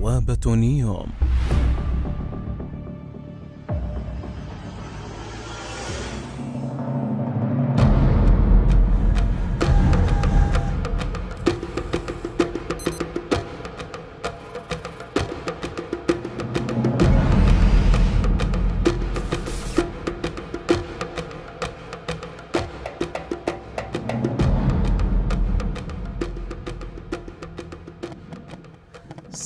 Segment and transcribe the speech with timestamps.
[0.00, 1.06] بوابة نيوم.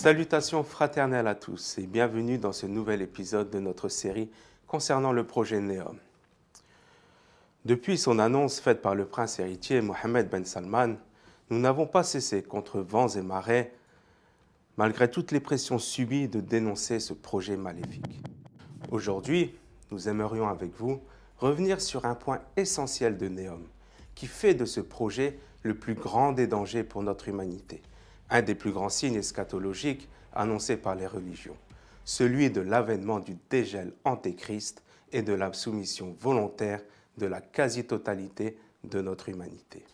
[0.03, 4.31] Salutations fraternelles à tous et bienvenue dans ce nouvel épisode de notre série
[4.67, 5.99] concernant le projet Neom.
[7.67, 10.95] Depuis son annonce faite par le prince héritier Mohamed Ben Salman,
[11.51, 13.75] nous n'avons pas cessé, contre vents et marées,
[14.79, 18.23] malgré toutes les pressions subies, de dénoncer ce projet maléfique.
[18.91, 19.55] Aujourd'hui,
[19.91, 21.03] nous aimerions avec vous
[21.37, 23.67] revenir sur un point essentiel de Neom,
[24.15, 27.83] qui fait de ce projet le plus grand des dangers pour notre humanité
[28.31, 31.57] un des plus grands signes eschatologiques annoncés par les religions,
[32.05, 36.83] celui de l'avènement du dégel antéchrist et de la soumission volontaire
[37.19, 39.85] de la quasi-totalité de notre humanité.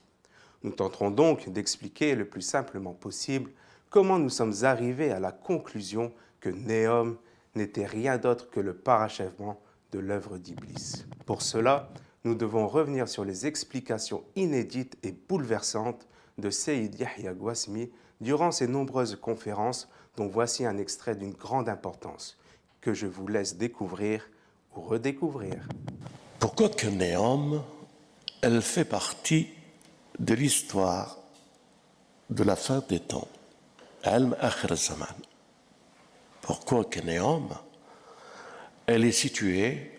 [0.63, 3.51] Nous tenterons donc d'expliquer le plus simplement possible
[3.91, 7.17] comment nous sommes arrivés à la conclusion que Néom
[7.55, 9.61] n'était rien d'autre que le parachèvement
[9.93, 11.07] de l'œuvre d'Iblis.
[11.25, 11.89] Pour cela,
[12.25, 16.07] nous devons revenir sur les explications inédites et bouleversantes
[16.39, 22.39] de Seyyid Yahya Gwasmi durant ces nombreuses conférences dont voici un extrait d'une grande importance
[22.81, 24.29] que je vous laisse découvrir
[24.75, 25.67] ou redécouvrir.
[26.39, 27.63] Pourquoi que Néom,
[28.43, 29.49] elle fait partie
[30.19, 31.19] de l'histoire
[32.31, 33.29] de la fin des temps,
[34.03, 34.37] Al
[34.75, 35.07] Zaman.
[36.43, 37.49] Pourquoi que Néom,
[38.87, 39.91] elle est située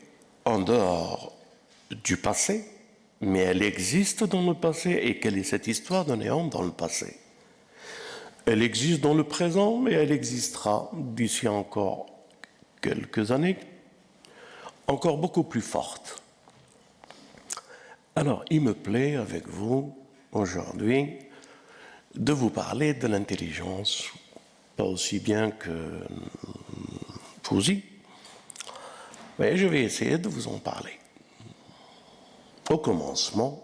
[0.45, 1.33] en dehors
[1.91, 2.65] du passé,
[3.21, 6.71] mais elle existe dans le passé, et quelle est cette histoire de Néom dans le
[6.71, 7.17] passé?
[8.47, 12.05] Elle existe dans le présent, mais elle existera d'ici encore
[12.81, 13.57] quelques années,
[14.87, 16.23] encore beaucoup plus forte.
[18.15, 19.93] Alors, il me plaît avec vous
[20.31, 21.19] aujourd'hui
[22.15, 24.05] de vous parler de l'intelligence,
[24.77, 25.99] pas aussi bien que
[27.43, 27.83] Fouzi,
[29.39, 30.97] mais je vais essayer de vous en parler.
[32.69, 33.61] Au commencement,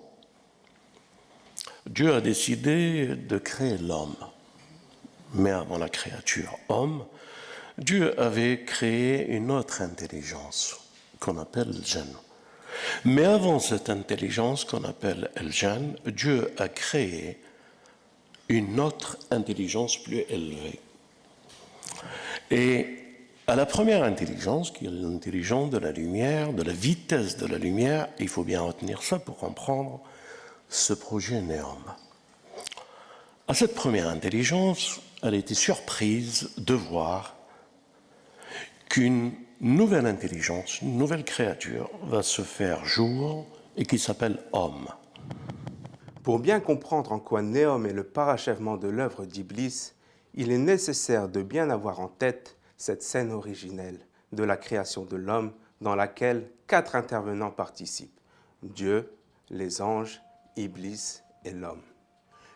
[1.90, 4.16] Dieu a décidé de créer l'homme
[5.34, 7.06] mais avant la créature homme,
[7.78, 10.78] Dieu avait créé une autre intelligence
[11.20, 12.06] qu'on appelle le.
[13.06, 15.52] Mais avant cette intelligence qu'on appelle le
[16.12, 17.40] Dieu a créé
[18.50, 20.80] une autre intelligence plus élevée.
[22.52, 23.04] Et
[23.48, 27.58] à la première intelligence, qui est l'intelligence de la lumière, de la vitesse de la
[27.58, 30.00] lumière, il faut bien retenir ça pour comprendre
[30.70, 31.84] ce projet néom.
[33.46, 37.36] À cette première intelligence, elle a été surprise de voir
[38.88, 43.46] qu'une nouvelle intelligence, une nouvelle créature va se faire jour
[43.76, 44.88] et qui s'appelle homme.
[46.24, 49.92] Pour bien comprendre en quoi Néom est le parachèvement de l'œuvre d'Iblis,
[50.36, 54.00] il est nécessaire de bien avoir en tête cette scène originelle
[54.32, 58.22] de la création de l'homme dans laquelle quatre intervenants participent.
[58.64, 59.12] Dieu,
[59.50, 60.22] les anges,
[60.56, 61.84] Iblis et l'homme.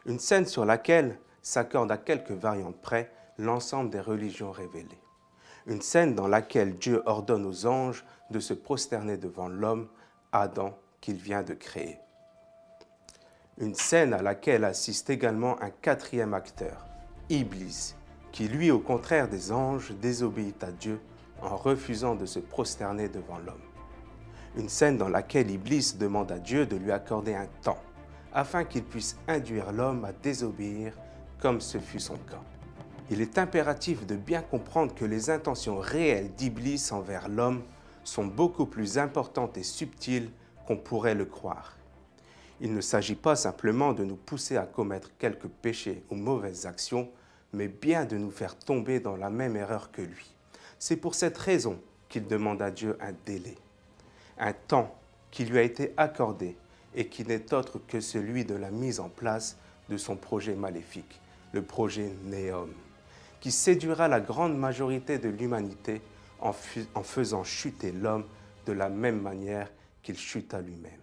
[0.07, 5.01] Une scène sur laquelle s'accorde à quelques variantes près l'ensemble des religions révélées.
[5.65, 9.89] Une scène dans laquelle Dieu ordonne aux anges de se prosterner devant l'homme,
[10.31, 11.99] Adam, qu'il vient de créer.
[13.57, 16.85] Une scène à laquelle assiste également un quatrième acteur,
[17.29, 17.95] Iblis,
[18.31, 21.01] qui lui, au contraire des anges, désobéit à Dieu
[21.41, 23.55] en refusant de se prosterner devant l'homme.
[24.55, 27.81] Une scène dans laquelle Iblis demande à Dieu de lui accorder un temps
[28.37, 30.93] afin qu'il puisse induire l'homme à désobéir
[31.39, 32.43] comme ce fut son cas.
[33.09, 37.63] Il est impératif de bien comprendre que les intentions réelles d'Iblis envers l'homme
[38.03, 40.29] sont beaucoup plus importantes et subtiles
[40.67, 41.77] qu'on pourrait le croire.
[42.61, 47.09] Il ne s'agit pas simplement de nous pousser à commettre quelques péchés ou mauvaises actions,
[47.53, 50.31] mais bien de nous faire tomber dans la même erreur que lui.
[50.77, 53.55] C'est pour cette raison qu'il demande à Dieu un délai,
[54.37, 54.93] un temps
[55.31, 56.55] qui lui a été accordé
[56.97, 59.55] et qui n'est autre que celui de la mise en place
[59.87, 61.21] de son projet maléfique,
[61.53, 62.73] le projet Néom,
[63.39, 66.01] qui séduira la grande majorité de l'humanité
[66.39, 66.53] en,
[67.03, 68.25] faisant chuter l'homme
[68.65, 69.71] de la même manière
[70.01, 70.99] qu'il chuta lui-même.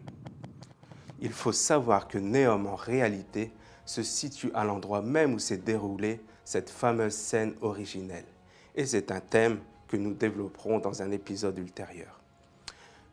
[1.21, 3.53] Il faut savoir que Néom, en réalité,
[3.87, 8.27] se situe à l'endroit même où s'est déroulée cette fameuse scène originelle.
[8.75, 12.24] Et c'est un thème que nous développerons dans un épisode ultérieur.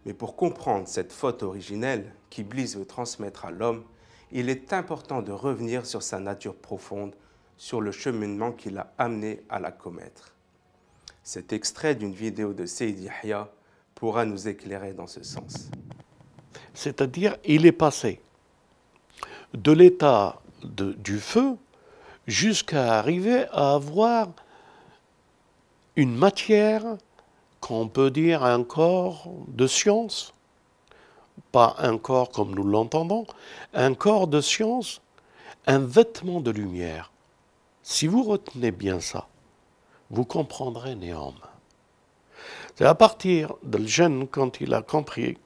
[0.05, 3.83] Mais pour comprendre cette faute originelle qu'Iblis veut transmettre à l'homme,
[4.31, 7.13] il est important de revenir sur sa nature profonde,
[7.57, 10.33] sur le cheminement qui l'a amené à la commettre.
[11.23, 13.49] Cet extrait d'une vidéo de Seyd Yahya
[13.93, 15.69] pourra nous éclairer dans ce sens.
[16.73, 18.21] C'est-à-dire, il est passé
[19.53, 21.57] de l'état du feu
[22.25, 24.29] jusqu'à arriver à avoir
[25.95, 26.97] une matière
[27.61, 30.33] qu'on peut dire un corps de science,
[31.51, 33.25] pas un corps comme nous l'entendons,
[33.73, 35.01] un corps de science,
[35.67, 37.11] un vêtement de lumière.
[37.83, 39.27] Si vous retenez bien ça,
[40.09, 41.35] vous comprendrez Néom.
[42.75, 45.37] C'est à partir de jeune, quand il a compris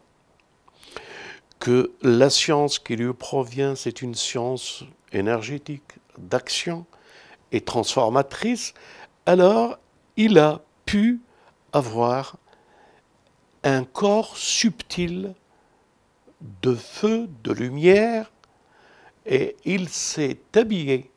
[1.59, 6.85] que la science qui lui provient, c'est une science énergétique, d'action
[7.51, 8.73] et transformatrice,
[9.25, 9.77] alors
[10.17, 11.21] il a pu
[11.75, 12.37] avoir
[13.63, 15.35] un corps subtil
[16.61, 18.31] de feu, de lumière,
[19.25, 21.11] et il s'est habillé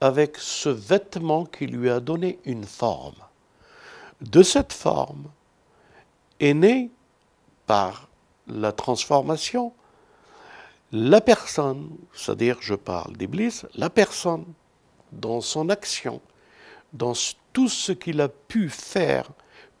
[0.00, 3.22] avec ce vêtement qui lui a donné une forme.
[4.20, 5.30] De cette forme
[6.40, 6.90] est née,
[7.66, 8.08] par
[8.48, 9.72] la transformation,
[10.90, 14.46] la personne, c'est-à-dire je parle d'Iblis, la personne
[15.12, 16.20] dans son action,
[16.92, 17.12] dans
[17.52, 19.30] tout ce qu'il a pu faire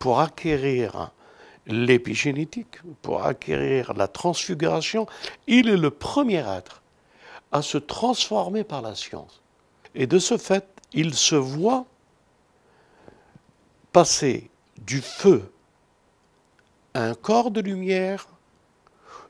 [0.02, 1.12] pour acquérir
[1.64, 5.06] l'épigénétique, pour acquérir la transfiguration,
[5.46, 6.82] il est le premier être
[7.52, 9.40] à se transformer par la science.
[9.94, 11.86] Et de ce fait, il se voit
[13.92, 15.52] passer du feu
[16.94, 18.26] à un corps de lumière.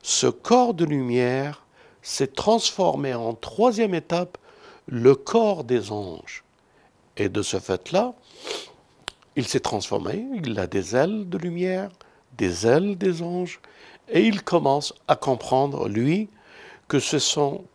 [0.01, 1.67] Ce corps de lumière
[2.01, 4.39] s'est transformé en troisième étape
[4.87, 6.43] le corps des anges.
[7.15, 8.15] Et de ce fait-là,
[9.35, 11.89] il s'est transformé, il a des ailes de lumière,
[12.37, 13.59] des ailes des anges,
[14.09, 16.29] et il commence à comprendre, lui,
[16.87, 17.65] que ce sont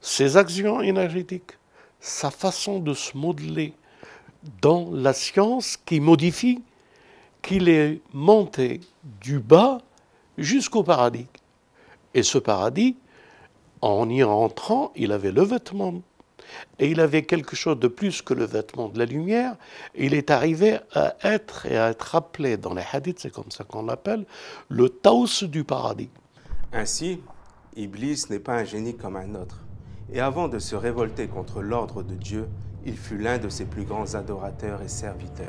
[0.00, 1.52] ses actions énergétiques,
[2.00, 3.74] sa façon de se modeler
[4.60, 6.62] dans la science qui modifie
[7.42, 8.80] qu'il est monté
[9.20, 9.78] du bas
[10.38, 11.26] jusqu'au paradis.
[12.14, 12.96] Et ce paradis,
[13.80, 16.02] en y rentrant, il avait le vêtement.
[16.78, 19.56] Et il avait quelque chose de plus que le vêtement de la lumière.
[19.94, 23.64] Il est arrivé à être et à être appelé dans les hadiths, c'est comme ça
[23.64, 24.24] qu'on l'appelle,
[24.68, 26.10] le taos du paradis.
[26.72, 27.20] Ainsi,
[27.76, 29.60] Iblis n'est pas un génie comme un autre.
[30.12, 32.48] Et avant de se révolter contre l'ordre de Dieu,
[32.84, 35.46] il fut l'un de ses plus grands adorateurs et serviteurs.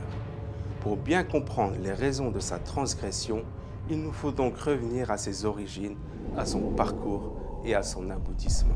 [0.79, 3.43] Pour bien comprendre les raisons de sa transgression,
[3.89, 5.97] il nous faut donc revenir à ses origines,
[6.37, 7.33] à son parcours
[7.65, 8.75] et à son aboutissement.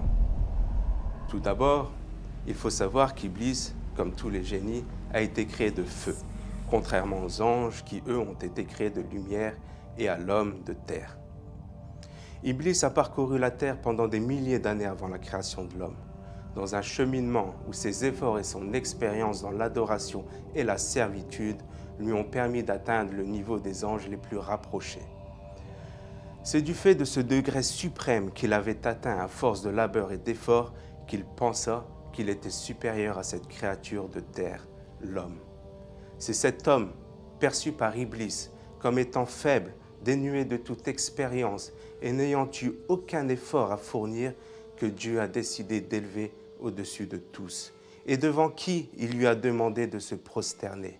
[1.27, 1.91] Tout d'abord,
[2.47, 6.15] il faut savoir qu'Iblis, comme tous les génies, a été créé de feu,
[6.69, 9.55] contrairement aux anges qui, eux, ont été créés de lumière
[9.97, 11.17] et à l'homme de terre.
[12.43, 15.97] Iblis a parcouru la terre pendant des milliers d'années avant la création de l'homme,
[16.55, 20.23] dans un cheminement où ses efforts et son expérience dans l'adoration
[20.55, 21.61] et la servitude
[21.99, 25.05] lui ont permis d'atteindre le niveau des anges les plus rapprochés.
[26.43, 30.17] C'est du fait de ce degré suprême qu'il avait atteint à force de labeur et
[30.17, 30.73] d'effort
[31.05, 31.85] qu'il pensa
[32.19, 34.67] qu'il était supérieur à cette créature de terre,
[34.99, 35.37] l'homme.
[36.17, 36.91] C'est cet homme,
[37.39, 43.71] perçu par Iblis comme étant faible, dénué de toute expérience et n'ayant eu aucun effort
[43.71, 44.33] à fournir,
[44.75, 47.73] que Dieu a décidé d'élever au-dessus de tous,
[48.05, 50.99] et devant qui il lui a demandé de se prosterner.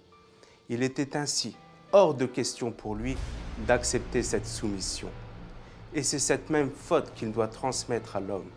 [0.70, 1.58] Il était ainsi
[1.92, 3.18] hors de question pour lui
[3.68, 5.10] d'accepter cette soumission.
[5.94, 8.50] Et c'est cette même faute qu'il doit transmettre à l'homme.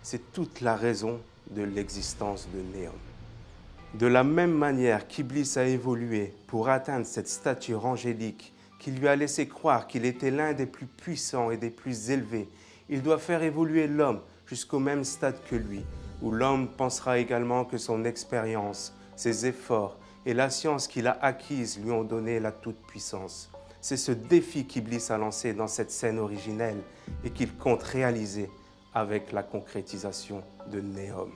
[0.00, 1.20] C'est toute la raison
[1.50, 2.92] de l'existence de Néom.
[3.94, 9.16] De la même manière qu'Iblis a évolué pour atteindre cette stature angélique qui lui a
[9.16, 12.48] laissé croire qu'il était l'un des plus puissants et des plus élevés,
[12.88, 15.84] il doit faire évoluer l'homme jusqu'au même stade que lui,
[16.20, 19.96] où l'homme pensera également que son expérience, ses efforts
[20.26, 23.50] et la science qu'il a acquise lui ont donné la toute-puissance.
[23.80, 26.80] C'est ce défi qu'Iblis a lancé dans cette scène originelle
[27.24, 28.50] et qu'il compte réaliser
[28.94, 31.30] avec la concrétisation de Néom.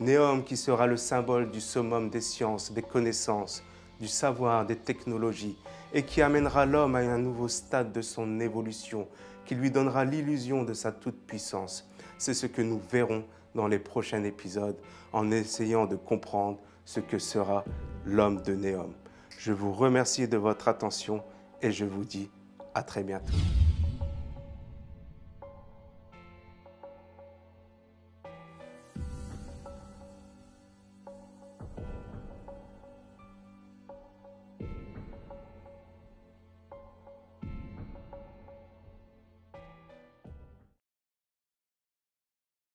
[0.00, 3.62] Néom qui sera le symbole du summum des sciences, des connaissances,
[4.00, 5.56] du savoir, des technologies
[5.92, 9.06] et qui amènera l'homme à un nouveau stade de son évolution,
[9.44, 11.88] qui lui donnera l'illusion de sa toute-puissance.
[12.18, 13.24] C'est ce que nous verrons
[13.54, 14.76] dans les prochains épisodes
[15.12, 17.64] en essayant de comprendre ce que sera
[18.04, 18.92] l'homme de Néom.
[19.38, 21.22] Je vous remercie de votre attention
[21.62, 22.30] et je vous dis
[22.74, 23.32] à très bientôt.